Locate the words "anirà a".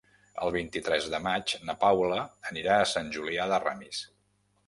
2.53-2.89